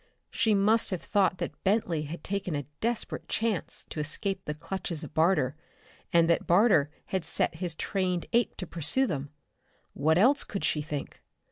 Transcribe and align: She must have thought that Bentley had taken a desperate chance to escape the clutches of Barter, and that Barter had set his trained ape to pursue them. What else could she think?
She 0.31 0.55
must 0.55 0.89
have 0.89 1.03
thought 1.03 1.37
that 1.37 1.63
Bentley 1.63 2.01
had 2.05 2.23
taken 2.23 2.55
a 2.55 2.65
desperate 2.79 3.27
chance 3.27 3.85
to 3.91 3.99
escape 3.99 4.45
the 4.45 4.55
clutches 4.55 5.03
of 5.03 5.13
Barter, 5.13 5.55
and 6.11 6.27
that 6.27 6.47
Barter 6.47 6.89
had 7.05 7.23
set 7.23 7.57
his 7.61 7.75
trained 7.75 8.25
ape 8.33 8.57
to 8.57 8.65
pursue 8.65 9.05
them. 9.05 9.29
What 9.93 10.17
else 10.17 10.43
could 10.43 10.63
she 10.65 10.81
think? 10.81 11.21